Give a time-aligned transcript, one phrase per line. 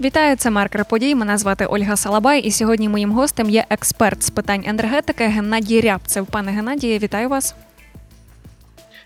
[0.00, 1.14] Вітаю, це маркер подій.
[1.14, 6.26] Мене звати Ольга Салабай, і сьогодні моїм гостем є експерт з питань енергетики Геннадій Рябцев.
[6.26, 7.54] Пане Геннадіє, вітаю вас.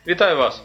[0.07, 0.63] Вітаю вас.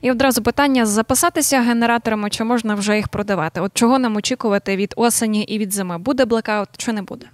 [0.00, 3.60] І одразу питання: записатися генераторами, чи можна вже їх продавати?
[3.60, 5.98] От чого нам очікувати від осені і від зими?
[5.98, 7.26] Буде блекаут чи не буде?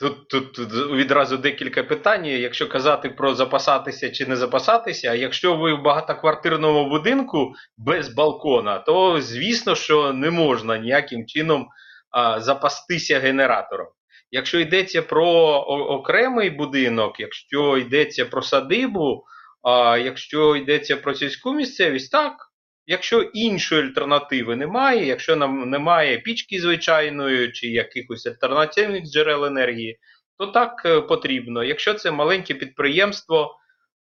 [0.00, 0.58] Тут, тут
[0.90, 2.26] відразу декілька питань.
[2.26, 9.20] Якщо казати про запасатися чи не запасатися, якщо ви в багатоквартирному будинку без балкона, то
[9.20, 11.68] звісно, що не можна ніяким чином
[12.10, 13.86] а, запастися генератором.
[14.30, 15.26] Якщо йдеться про
[15.68, 19.24] окремий будинок, якщо йдеться про садибу,
[19.62, 22.47] а якщо йдеться про сільську місцевість, так.
[22.90, 29.98] Якщо іншої альтернативи немає, якщо нам немає пічки звичайної чи якихось альтернативних джерел енергії,
[30.38, 31.64] то так е, потрібно.
[31.64, 33.56] Якщо це маленьке підприємство,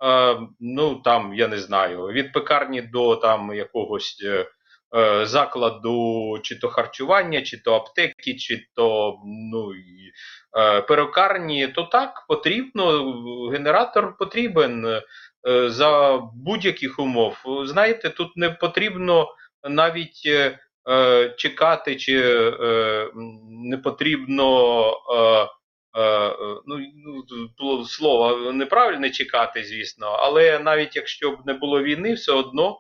[0.03, 4.45] е, ну там я не знаю, від пекарні до там якогось е,
[5.25, 9.16] закладу, чи то харчування, чи то аптеки, чи то
[9.52, 9.72] ну,
[10.88, 13.13] перукарні, то так потрібно.
[13.52, 15.02] Генератор потрібен.
[15.47, 17.38] Е, за будь-яких умов.
[17.66, 19.28] Знаєте, тут не потрібно
[19.70, 22.16] навіть е, е чекати, чи
[23.50, 24.38] не потрібно.
[26.66, 26.80] Ну,
[27.59, 32.78] ну слово неправильне чекати, звісно, але навіть якщо б не було війни, все одно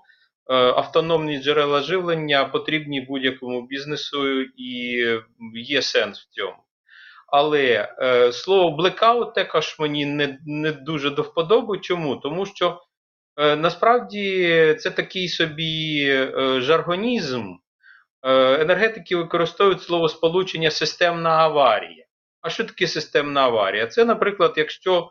[0.75, 5.03] автономні джерела живлення потрібні будь-якому бізнесу і
[5.53, 6.57] є сенс в цьому.
[7.31, 11.79] Але е, слово блекаут також мені не не дуже до вподоби.
[11.79, 12.15] Чому?
[12.15, 12.81] Тому що
[13.37, 17.53] е, насправді це такий собі е, жаргонізм.
[18.23, 22.05] Е, енергетики використовують слово сполучення системна аварія.
[22.41, 23.87] А що таке системна аварія?
[23.87, 25.09] Це, наприклад, якщо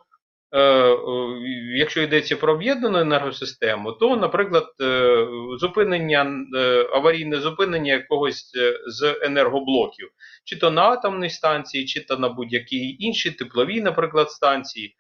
[1.75, 5.27] якщо йдеться про об'єднану енергосистему, то, наприклад, е,
[5.59, 6.47] зупинення
[6.93, 8.53] аварійне зупинення якогось
[8.87, 10.09] з енергоблоків,
[10.45, 14.97] чи то на атомній станції, чи то на будь-якій іншій тепловій, наприклад, станції,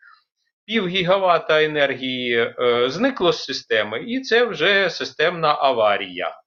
[0.66, 2.54] пів гігавата енергії
[2.86, 6.40] зникло з системи, і це вже системна аварія.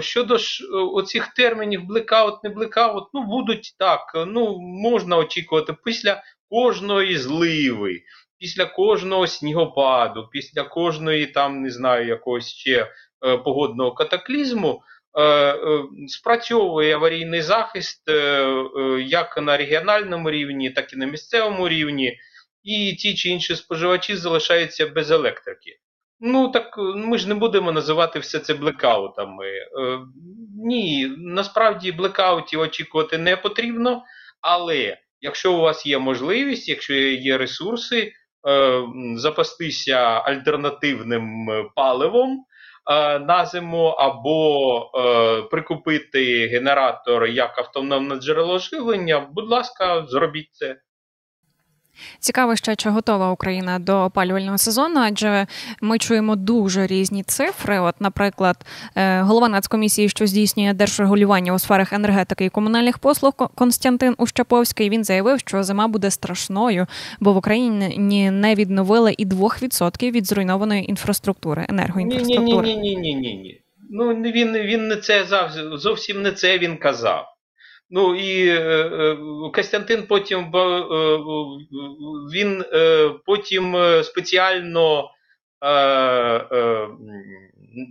[0.00, 7.16] Щодо ж оцих термінів блекаут, не блекаут, ну будуть так, ну можна очікувати після кожної
[7.16, 8.00] зливи,
[8.38, 12.92] після кожного снігопаду, після кожної там, не знаю, якогось ще
[13.26, 14.82] е, погодного катаклізму.
[15.14, 18.44] Е, е, спрацьовує аварійний захист е,
[19.06, 22.18] як на регіональному рівні, так і на місцевому рівні,
[22.62, 25.78] і ті чи інші споживачі залишаються без електрики.
[26.20, 29.46] Ну так ми ж не будемо називати все це блекаутами.
[30.64, 34.02] Ні, насправді блекаутів очікувати не потрібно,
[34.40, 38.12] але якщо у вас є можливість, якщо є ресурси,
[38.48, 38.82] е,
[39.14, 42.44] запастися альтернативним е, паливом
[42.90, 44.90] е, на зиму, або
[45.50, 50.76] прикупити генератор як автономне джерело живлення, будь ласка, зробіть це.
[52.18, 55.46] Цікаво, ще чи готова Україна до опалювального сезону, адже
[55.80, 57.80] ми чуємо дуже різні цифри.
[57.80, 58.56] От, наприклад,
[58.96, 65.04] е, голова нацкомісії, що здійснює держрегулювання у сферах енергетики і комунальних послуг, Константин Ущаповський, він
[65.04, 66.86] заявив, що зима буде страшною,
[67.20, 67.98] бо в Україні
[68.30, 72.68] не відновили і 2% від зруйнованої інфраструктури енергоінфраструктури.
[72.68, 73.60] Ні, ні, ні, ні, ні, ні.
[73.90, 75.26] Ну він він не це
[75.74, 77.26] зовсім не це він казав.
[77.90, 79.16] Ну і е, е,
[79.54, 80.84] Костянтин потім е,
[82.34, 82.64] він
[83.26, 85.10] потім спеціально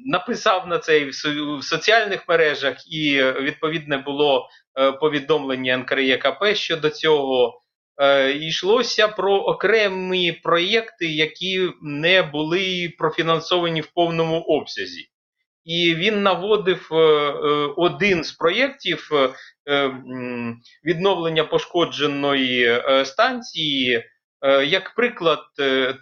[0.06, 1.06] написав на це
[1.60, 4.50] в соціальних мережах, і відповідне було
[5.00, 7.62] повідомлення НКРЄКП щодо цього.
[8.36, 15.10] Йшлося про окремі проєкти, які не були профінансовані в повному обсязі.
[15.70, 16.88] І він наводив
[17.78, 19.12] один з проєктів
[19.70, 19.96] Е,
[20.86, 24.04] відновлення пошкодженої е, станції
[24.42, 25.40] е, як приклад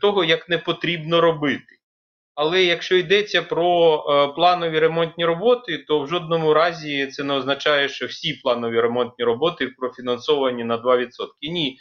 [0.02, 1.76] того, як не потрібно робити.
[2.36, 4.04] Але якщо йдеться про
[4.36, 9.68] планові ремонтні роботи, то в жодному разі це не означає, що всі планові ремонтні роботи
[9.68, 11.08] профінансовані на 2%.
[11.42, 11.78] Ні.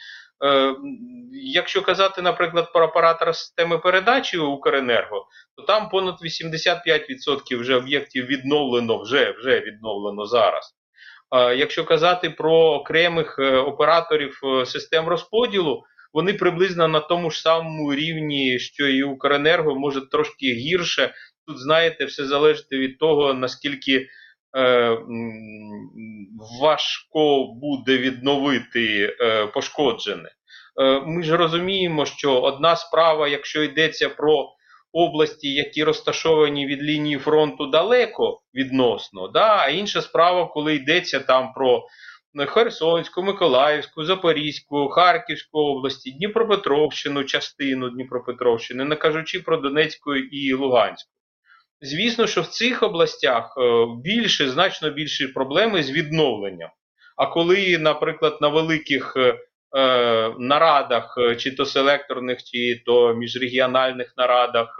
[1.33, 9.03] Якщо казати, наприклад, про оператора системи передачі Укренерго, то там понад 85% вже об'єктів відновлено,
[9.03, 10.77] вже, вже відновлено зараз.
[11.57, 17.95] Якщо казати про окремих е, операторів е, систем розподілу, вони приблизно на тому ж самому
[17.95, 21.15] рівні, що і Укренерго, може трошки гірше.
[21.47, 24.07] Тут, знаєте, все залежить від того, наскільки е,
[26.61, 30.29] важко буде відновити е, пошкоджене.
[30.81, 34.49] Е, ми ж розуміємо, що одна справа, якщо йдеться про
[34.93, 39.29] області, які розташовані від лінії фронту далеко відносно.
[39.29, 39.57] Да?
[39.59, 41.87] А інша справа, коли йдеться там про
[42.47, 51.16] Херсонську, Миколаївську, Запорізьку, Харківську області, Дніпропетровщину, частину Дніпропетровщини, не кажучи про Донецьку і Луганську.
[51.81, 56.71] Звісно, що в цих областях е, більше, значно більші проблеми з відновленням.
[57.17, 59.39] А коли, наприклад, на великих е,
[59.77, 64.77] е нарадах, чи то селекторних, чи то міжрегіональних нарадах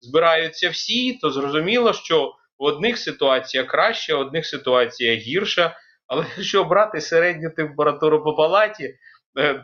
[0.00, 5.76] збираються всі, то зрозуміло, що в одних ситуація краще, в одних ситуація гірша.
[6.06, 8.94] Але якщо брати середню температуру по палаті,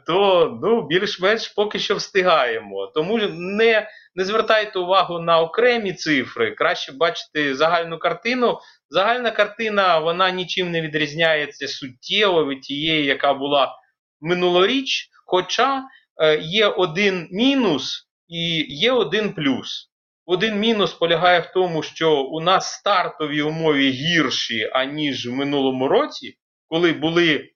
[0.07, 2.87] то ну, більш-менш поки що встигаємо.
[2.87, 8.59] Тому не не звертайте увагу на окремі цифри, краще бачити загальну картину.
[8.89, 13.79] Загальна картина вона нічим не відрізняється суттєво від тієї, яка була
[14.21, 15.09] минулоріч.
[15.27, 15.83] Хоча
[16.23, 19.91] е, є один мінус і є один плюс.
[20.27, 26.37] Один мінус полягає в тому, що у нас стартові умови гірші, аніж в минулому році,
[26.69, 27.51] коли були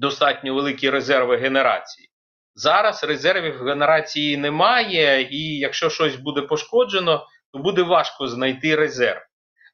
[0.00, 2.08] достатньо великі резерви генерації.
[2.54, 9.20] Зараз резервів генерації немає, і якщо щось буде пошкоджено, то буде важко знайти резерв.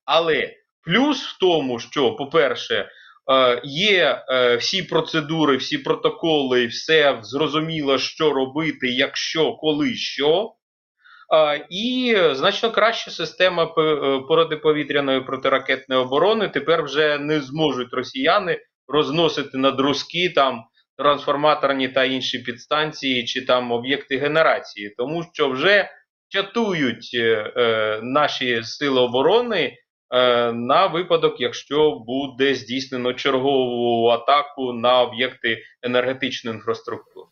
[0.04, 0.52] Але
[0.84, 2.88] плюс в тому, що, по-перше,
[3.32, 10.52] е, є е, всі процедури, всі протоколи, все зрозуміло, що робити, якщо, коли що.
[11.70, 13.66] І значно краща система е,
[14.28, 20.64] протиповітряної протиракетної оборони тепер вже не зможуть росіяни розносити на друзки там
[20.98, 25.90] трансформаторні та інші підстанції чи там об'єкти генерації, тому що вже
[26.28, 29.72] чатують е, е, наші сили оборони
[30.10, 37.26] е, на випадок, якщо буде здійснено чергову атаку на об'єкти енергетичної інфраструктури.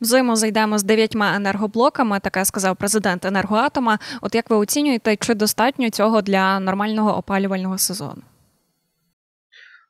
[0.00, 3.98] Взаємозайдемо з дев'ятьма енергоблоками, таке сказав президент енергоатома.
[4.22, 8.22] От як ви оцінюєте, чи достатньо цього для нормального опалювального сезону?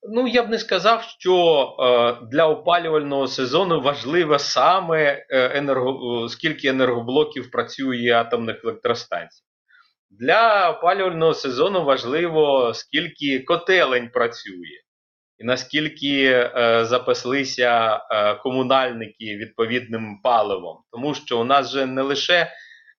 [0.03, 1.37] Ну, я б не сказав, що
[1.79, 9.43] е, для опалювального сезону важливо саме е, енерго, скільки енергоблоків працює атомних електростанцій.
[10.11, 14.83] Для опалювального сезону важливо, скільки котелень працює
[15.43, 20.79] і наскільки е, запаслися е, комунальники відповідним паливом.
[20.93, 22.53] Тому що у нас же не лише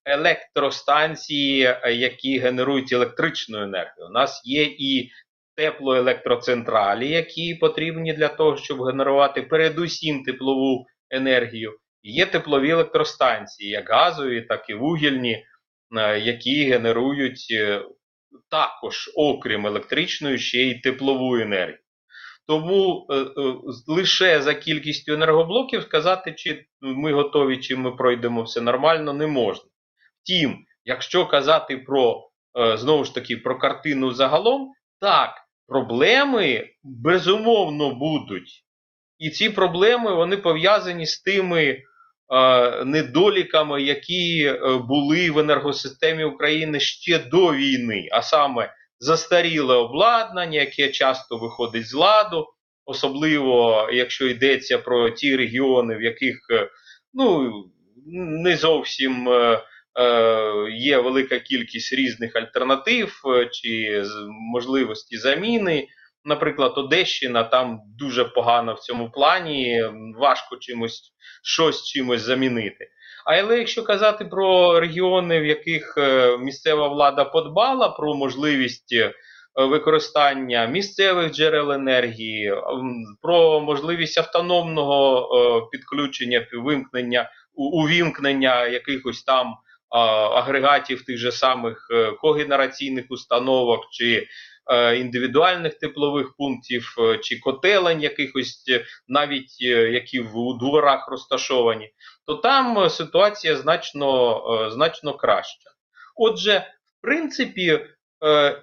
[0.06, 5.12] електростанції, е, які генерують електричну енергію, у нас є і
[5.56, 11.78] теплоелектроцентралі, які потрібні для того, щоб генерувати передусім теплову енергію.
[12.04, 15.46] Є теплові електростанції, як газові, так і вугільні,
[15.98, 17.86] е, які генерують е,
[18.50, 21.78] також, окрім електричної, ще й теплову енергію.
[22.48, 23.26] Тому е,
[23.88, 29.66] лише за кількістю енергоблоків сказати, чи ми готові, чи ми пройдемо все нормально, не можна.
[30.24, 32.30] Втім, якщо казати про
[32.76, 38.64] знову ж таки про картину загалом, так, проблеми безумовно будуть.
[39.20, 46.80] І ці проблеми вони пов'язані з тими е, недоліками, які е, були в енергосистемі України
[46.80, 52.48] ще до війни, а саме застаріле обладнання, яке часто виходить з ладу,
[52.86, 56.70] особливо якщо йдеться про ті регіони, в яких е,
[57.14, 57.52] ну,
[58.44, 59.62] не зовсім е,
[60.72, 64.04] є велика кількість різних альтернатив чи
[64.54, 65.88] можливості заміни.
[66.26, 69.84] Наприклад, Одещина там дуже погано в цьому плані,
[70.18, 72.90] важко чимось щось чимось замінити.
[73.26, 79.14] Але якщо казати про регіони, в яких е, місцева влада подбала про можливість е,
[79.56, 82.54] використання місцевих джерел енергії,
[83.22, 89.54] про можливість автономного е, підключення, вимкнення, увімкнення якихось там
[89.94, 91.88] агрегатів тих же самих
[92.22, 94.28] когенераційних установок чи
[94.98, 98.64] індивідуальних теплових пунктів, чи котелень якихось,
[99.08, 101.92] навіть які в дворах розташовані
[102.26, 105.70] то там е, ситуація значно, е, значно краща.
[106.16, 106.68] Отже,
[107.00, 107.80] в принципі,
[108.26, 108.62] е,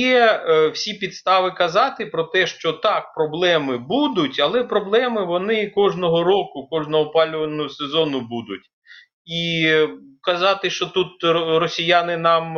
[0.00, 0.42] є
[0.74, 7.04] всі підстави казати про те, що так, проблеми будуть, але проблеми вони кожного року, кожного
[7.04, 8.62] опалювального сезону будуть.
[9.24, 9.72] І
[10.28, 11.24] казати, що тут
[11.60, 12.56] росіяни нам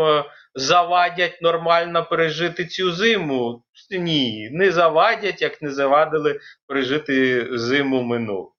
[0.54, 3.62] завадять нормально пережити цю зиму.
[3.90, 8.52] Ні, не завадять, як не завадили пережити зиму минулу.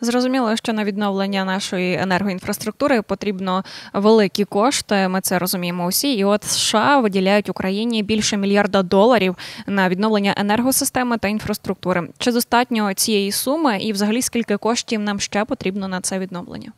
[0.00, 5.08] Зрозуміло, що на відновлення нашої енергоінфраструктури потрібно великі кошти.
[5.08, 6.14] Ми це розуміємо усі.
[6.14, 12.08] І от США виділяють Україні більше мільярда доларів на відновлення енергосистеми та інфраструктури.
[12.18, 16.72] Чи достатньо цієї суми, і взагалі скільки коштів нам ще потрібно на це відновлення?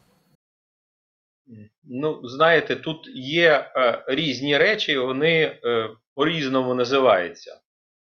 [1.87, 7.61] Ну, знаєте, тут є е, різні речі, вони е, по-різному називаються.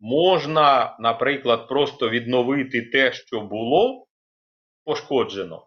[0.01, 4.07] Можна, наприклад, просто відновити те, що було
[4.85, 5.67] пошкоджено,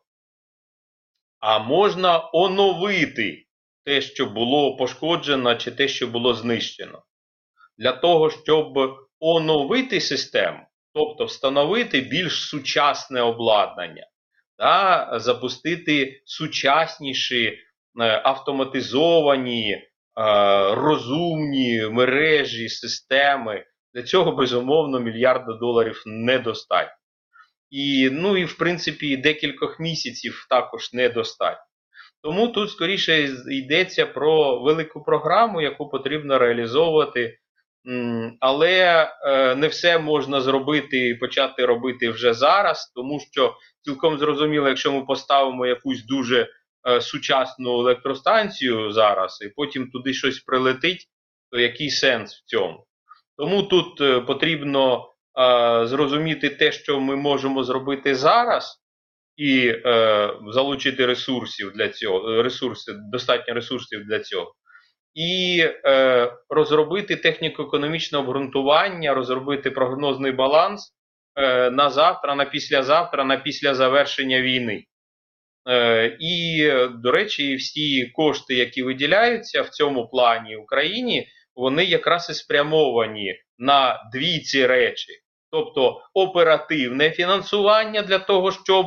[1.39, 3.45] а можна оновити
[3.85, 7.03] те, що було пошкоджено, чи те, що було знищено.
[7.77, 10.59] Для того, щоб оновити систему,
[10.93, 14.07] тобто встановити більш сучасне обладнання,
[14.57, 17.66] та запустити сучасніші
[18.05, 19.85] автоматизовані, е,
[20.75, 23.65] розумні мережі, системи.
[23.93, 26.93] Для цього, безумовно, мільярда доларів недостатньо.
[27.69, 31.63] І, ну і в принципі, декількох місяців також недостатньо.
[32.23, 37.37] Тому тут скоріше йдеться про велику програму, яку потрібно реалізовувати.
[38.39, 44.67] Але е, не все можна зробити і почати робити вже зараз, тому що цілком зрозуміло,
[44.67, 46.47] якщо ми поставимо якусь дуже е,
[47.01, 51.07] сучасну електростанцію зараз, і потім туди щось прилетить,
[51.51, 52.85] то який сенс в цьому?
[53.37, 55.13] Тому тут е, потрібно
[55.83, 58.81] зрозуміти те, що ми можемо зробити зараз,
[59.35, 59.73] і
[60.47, 64.53] залучити ресурсів для цього, ресурси, достатньо ресурсів для цього
[65.17, 70.93] і е, розробити техніко-економічне обґрунтування, розробити прогнозний баланс
[71.35, 74.83] е, на завтра, на післязавтра, на після завершення війни.
[75.69, 82.33] Е, І, до речі, всі кошти, які виділяються в цьому плані Україні, вони якраз і
[82.33, 85.11] спрямовані на дві ці речі.
[85.51, 88.85] Тобто оперативне фінансування для того, щоб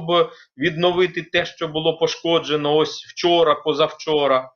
[0.57, 4.51] відновити те, що було пошкоджено ось вчора, позавчора,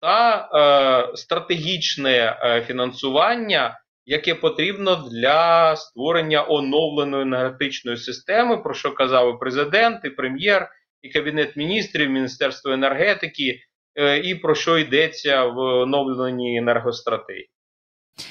[0.00, 9.34] та е, стратегічне е, фінансування, яке потрібно для створення оновленої енергетичної системи, про що казав
[9.34, 10.68] і президент, і прем'єр,
[11.02, 13.60] і кабінет міністрів, Міністерство енергетики,
[13.96, 17.48] е, і про що йдеться в оновленій енергостратегії.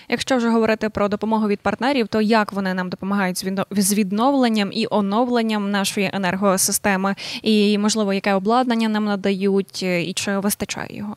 [0.09, 3.37] Якщо вже говорити про допомогу від партнерів, то як вони нам допомагають
[3.71, 10.97] з відновленням і оновленням нашої енергосистеми, і можливо, яке обладнання нам надають, і чи вистачає
[10.97, 11.15] його?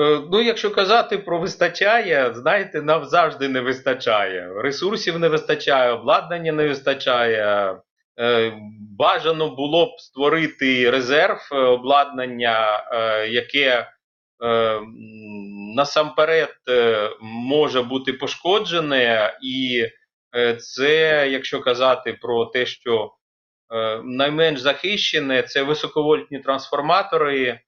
[0.00, 4.52] Е, ну, якщо казати про вистачає, знаєте, нам завжди не вистачає.
[4.56, 7.76] Ресурсів не вистачає, обладнання не вистачає.
[8.20, 8.52] Е,
[8.98, 12.84] бажано було б створити резерв е, обладнання,
[13.28, 13.88] яке
[15.76, 16.54] насамперед
[17.20, 19.86] може бути пошкоджене, і
[20.58, 23.12] це, якщо казати про те, що
[24.04, 27.60] найменш захищене, це високовольтні трансформатори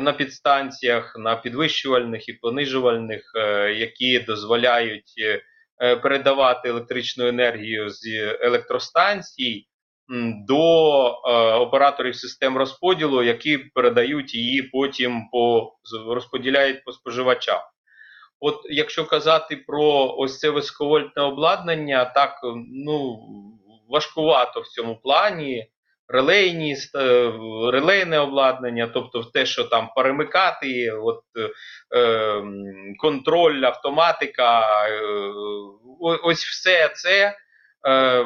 [0.00, 5.42] на підстанціях, на підвищувальних і понижувальних, е, які дозволяють е,
[5.82, 8.06] е, передавати електричну енергію з
[8.40, 9.66] електростанцій
[10.48, 10.60] до
[11.60, 15.72] операторів систем розподілу, які передають її потім по
[16.08, 17.60] розподіляють по споживачам.
[18.40, 22.40] От якщо казати про ось це високовольтне обладнання, так
[22.72, 23.18] ну
[23.88, 25.70] важкувато в цьому плані
[26.08, 27.32] релейні, е,
[27.72, 31.22] релейне обладнання, тобто те, що там перемикати, от,
[31.96, 32.42] е,
[32.98, 35.00] контроль, автоматика, е,
[36.00, 37.36] ось все це
[37.86, 38.24] е,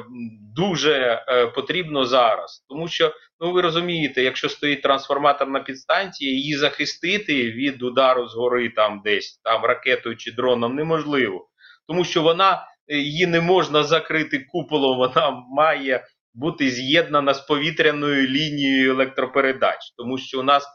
[0.56, 2.64] дуже е, потрібно зараз.
[2.68, 8.68] Тому що, ну ви розумієте, якщо стоїть трансформатор на підстанції, її захистити від удару згори
[8.68, 11.48] там десь, там ракетою чи дроном неможливо.
[11.88, 18.92] Тому що вона її не можна закрити куполом, вона має бути з'єднана з повітряною лінією
[18.92, 20.68] електропередач, тому що у нас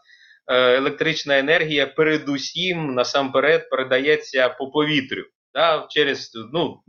[0.48, 5.24] е, електрична енергія передусім насамперед передається по повітрю.
[5.54, 6.80] Да, через ну,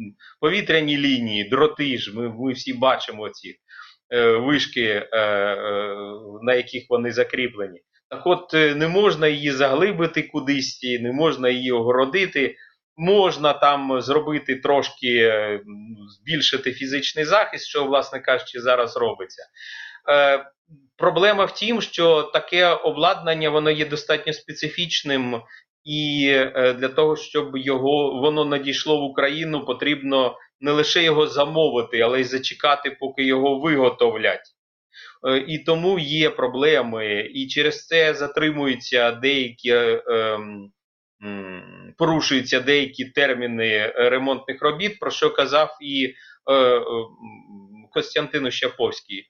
[0.40, 3.56] повітряні лінії, дроти ж, ми ми всі бачимо ці
[4.10, 5.96] е, вишки, е, е,
[6.42, 7.80] на яких вони закріплені.
[8.10, 12.56] Так от е, не можна її заглибити кудись, не можна її огородити.
[12.96, 15.60] Можна там зробити трошки, е,
[16.08, 19.42] збільшити фізичний захист, що, власне кажучи, зараз робиться.
[20.10, 20.44] Е,
[20.96, 25.42] Проблема в тім, що таке обладнання воно є достатньо специфічним,
[25.84, 32.00] і е, для того, щоб його воно надійшло в Україну, потрібно не лише його замовити,
[32.00, 34.48] але й зачекати, поки його виготовлять.
[35.28, 39.70] Е, і тому є проблеми, і через це затримуються деякі.
[39.70, 40.00] Е,
[41.98, 46.14] порушуються деякі терміни е, ремонтних робіт, про що казав і
[46.50, 46.82] е, е,
[47.90, 49.24] Костянтину Щаповський.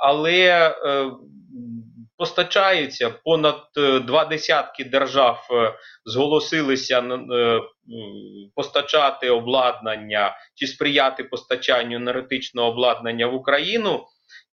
[0.00, 0.74] Але
[2.18, 3.62] постачаються понад
[4.06, 5.48] два десятки держав
[6.04, 7.20] зголосилися
[8.54, 14.06] постачати обладнання чи сприяти постачанню енергетичного обладнання в Україну.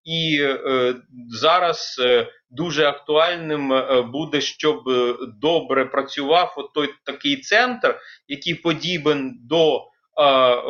[0.04, 0.94] І е,
[1.28, 7.96] зараз е, дуже актуальним е, буде, щоб е, добре працював той такий центр,
[8.28, 10.60] який подібен до е, е,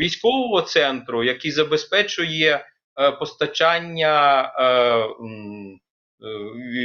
[0.00, 2.66] військового центру, який забезпечує
[3.00, 5.06] е, постачання е, е,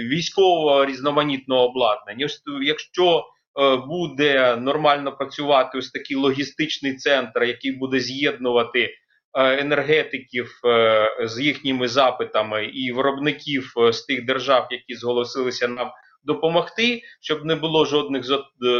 [0.09, 2.27] військового різноманітного обладнання.
[2.61, 3.25] Якщо
[3.59, 8.89] е, буде нормально працювати ось такий логістичний центр, який буде з'єднувати.
[9.37, 15.91] Е, енергетиків е, з їхніми запитами і виробників е, з тих держав, які зголосилися нам
[16.23, 18.23] допомогти, щоб не було жодних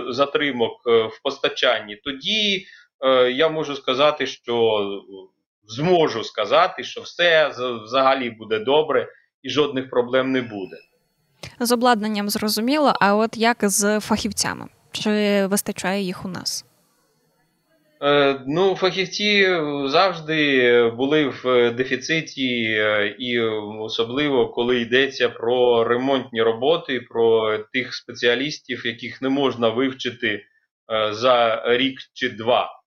[0.09, 2.65] затримок в постачанні, тоді
[3.35, 4.81] я можу сказати, що
[5.67, 7.51] зможу сказати, що все
[7.83, 9.07] взагалі буде добре
[9.43, 10.77] і жодних проблем не буде.
[11.59, 14.67] З обладнанням зрозуміло, а от як з фахівцями?
[14.91, 16.65] Чи вистачає їх у нас?
[18.03, 23.39] Е, ну, фахівці завжди були в дефіциті, е, і
[23.79, 30.43] особливо коли йдеться про ремонтні роботи, про тих спеціалістів, яких не можна вивчити е,
[31.13, 32.82] за рік чи два.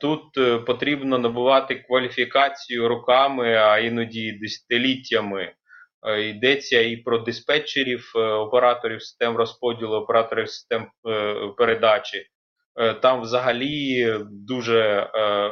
[0.00, 0.24] Тут
[0.66, 5.52] потрібно набувати кваліфікацію руками, а іноді десятиліттями.
[6.18, 10.90] Йдеться і про диспетчерів, операторів систем розподілу, операторів систем
[11.56, 12.26] передачі.
[12.76, 15.50] Е, там взагалі дуже е,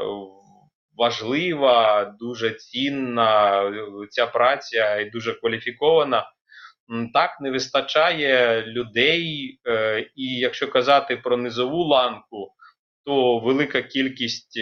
[0.97, 3.63] важлива, дуже цінна
[4.11, 6.31] ця праця і дуже кваліфікована.
[7.13, 12.53] Так, не вистачає людей, е, і якщо казати про низову ланку,
[13.05, 14.59] то велика кількість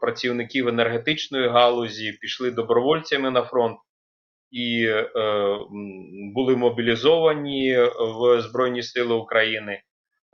[0.00, 3.78] працівників енергетичної галузі пішли добровольцями на фронт
[4.50, 4.88] і
[6.34, 9.82] були мобілізовані в Збройні Сили України.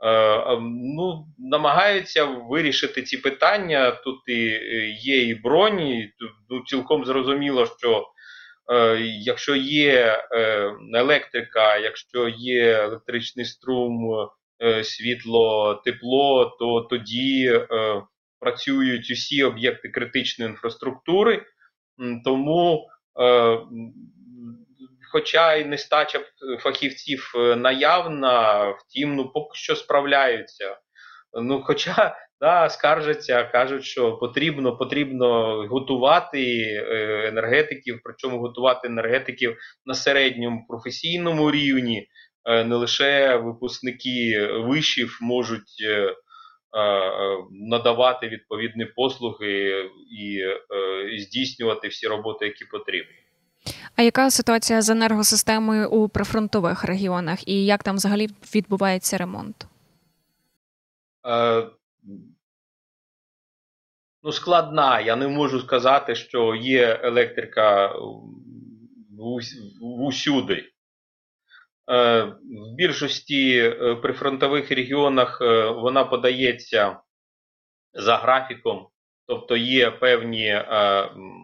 [0.03, 0.57] Е,
[0.95, 3.91] ну, намагаються вирішити ці питання.
[3.91, 6.13] Тут і е, є і броні,
[6.49, 8.07] ну, цілком зрозуміло, що
[8.71, 14.27] е, якщо є е, електрика, якщо є електричний струм, е,
[14.83, 17.67] світло, тепло, то тоді е,
[18.39, 21.45] працюють усі об'єкти критичної інфраструктури.
[22.23, 22.87] Тому
[25.11, 26.19] хоча й нестача
[26.59, 30.77] фахівців е, наявна, втім, ну поки що справляються.
[31.41, 39.93] Ну, Хоча да, скаржаться, кажуть, що потрібно потрібно готувати е, енергетиків, причому готувати енергетиків на
[39.93, 42.07] середньому професійному рівні.
[42.49, 45.83] Е, не лише випускники вишів можуть
[47.51, 53.15] надавати відповідні послуги і здійснювати всі роботи, які потрібні.
[53.95, 59.67] А яка ситуація з енергосистемою у прифронтових регіонах і як там взагалі відбувається ремонт?
[61.27, 61.67] Е,
[64.23, 64.99] Ну, складна.
[64.99, 67.95] Я не можу сказати, що є електрика
[69.81, 70.71] усюди.
[71.89, 76.99] Е, В більшості е, прифронтових регіонах е, вона подається
[77.93, 78.87] за графіком.
[79.27, 80.63] Тобто є певні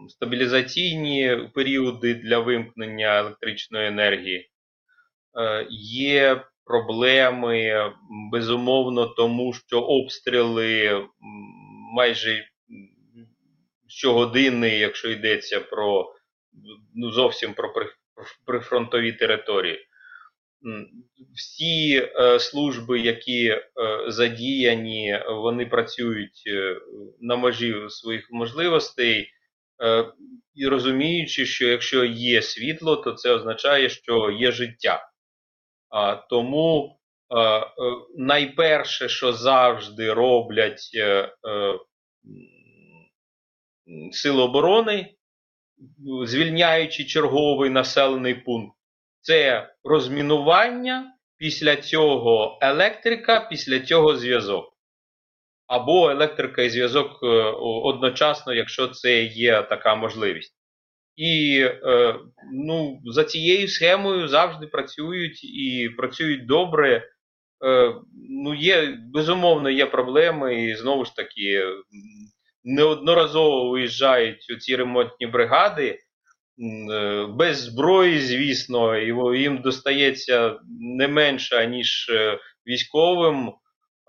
[0.08, 4.50] стабілізаційні періоди для вимкнення електричної енергії,
[5.80, 7.92] є проблеми,
[8.32, 11.06] безумовно, тому що обстріли
[11.94, 12.44] майже
[13.88, 16.14] щогодини, якщо йдеться про
[16.94, 17.72] ну, зовсім про
[18.46, 19.86] прифронтові території
[21.34, 23.60] всі е, служби, які е,
[24.08, 26.80] задіяні, вони працюють е,
[27.20, 29.30] на межі своїх можливостей,
[30.54, 35.10] і розуміючи, що якщо є світло, то це означає, що є життя.
[35.90, 36.98] А, Тому
[38.16, 40.90] найперше, що завжди роблять
[44.12, 45.14] Сили оборони,
[46.24, 48.75] звільняючи черговий населений пункт
[49.26, 54.64] це розмінування, після цього електрика, після цього зв'язок.
[55.66, 57.26] Або електрика і зв'язок е,
[57.84, 60.54] одночасно, якщо це є така можливість.
[61.16, 62.14] І е,
[62.52, 67.10] ну, за цією схемою завжди працюють і працюють добре.
[67.64, 67.94] Е,
[68.30, 71.64] ну, є, Безумовно, є проблеми, і знову ж таки,
[72.64, 75.98] неодноразово виїжджають ці ремонтні бригади.
[76.58, 78.96] Е, без зброї, звісно,
[79.34, 83.52] їм достається не менше, ніж е, військовим.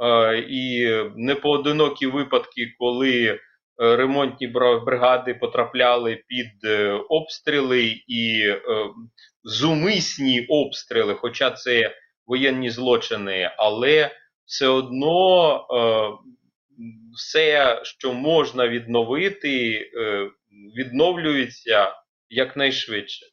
[0.04, 3.40] Е, і непоодинокі випадки, коли
[3.80, 4.48] ремонтні
[4.86, 6.72] бригади потрапляли під
[7.10, 8.54] обстріли і
[9.44, 14.12] зумисні обстріли, хоча це воєнні злочини, але
[14.46, 15.68] все одно
[17.16, 19.82] все, що можна відновити,
[20.78, 21.94] відновлюється.
[22.30, 23.26] Якнайшвидше.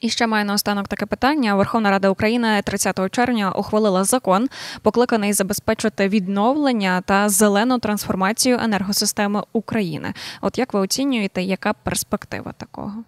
[0.00, 1.54] І ще маю наостанок таке питання.
[1.54, 4.48] Верховна Рада України 30 червня ухвалила закон,
[4.82, 10.14] покликаний забезпечити відновлення та зелену трансформацію енергосистеми України.
[10.40, 13.04] От як ви оцінюєте, яка перспектива такого?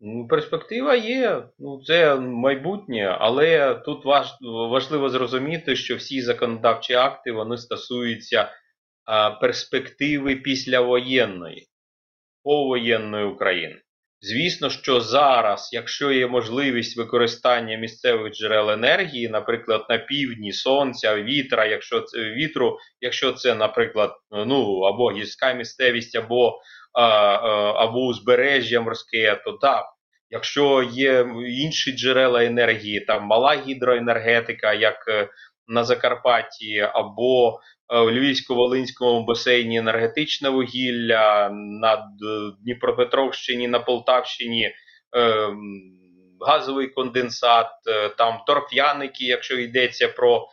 [0.00, 4.26] Ну, перспектива є, ну це майбутнє, але тут важ,
[4.70, 8.48] важливо зрозуміти, що всі законодавчі акти вони стосуються
[9.40, 11.66] перспективи післявоєнної,
[12.48, 13.76] повоєнної України.
[14.20, 21.66] Звісно, що зараз, якщо є можливість використання місцевих джерел енергії, наприклад, на півдні сонця, вітра,
[21.66, 26.58] якщо це вітру, якщо це, наприклад, ну або гірська місцевість, або
[26.92, 27.06] а,
[27.84, 29.84] або узбережжя морське, то так.
[30.30, 35.28] Якщо є інші джерела енергії, там мала гідроенергетика, як е,
[35.66, 37.60] на Закарпатті, або
[37.92, 42.08] е, у Львівсько-Волинському басейні енергетичне вугілля, на
[42.62, 44.74] Дніпропетровщині, на Полтавщині е,
[46.40, 47.66] газовий конденсат,
[48.18, 50.48] там торф'яники, якщо йдеться про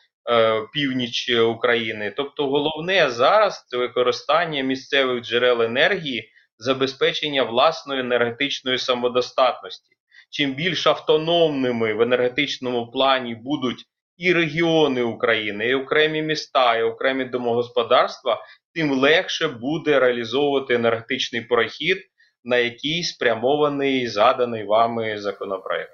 [0.73, 2.13] північ України.
[2.17, 9.95] Тобто головне зараз це використання місцевих джерел енергії забезпечення власної енергетичної самодостатності.
[10.29, 13.85] Чим більш автономними в енергетичному плані будуть
[14.17, 21.97] і регіони України, і окремі міста, і окремі домогосподарства, тим легше буде реалізовувати енергетичний прохід,
[22.43, 25.91] на який спрямований заданий вами законопроект.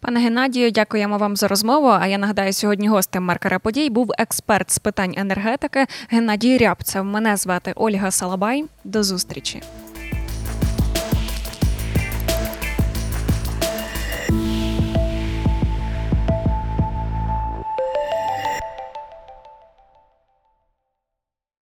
[0.00, 1.88] Пане Геннадію, дякуємо вам за розмову.
[1.88, 7.04] А я нагадаю, сьогодні гостем маркера подій був експерт з питань енергетики Геннадій Рябцев.
[7.04, 8.64] Мене звати Ольга Салабай.
[8.84, 9.62] До зустрічі.